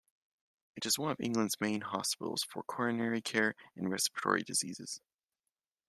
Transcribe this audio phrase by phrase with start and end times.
[0.75, 4.99] It is one of England's main hospitals for coronary care and respiratory diseases.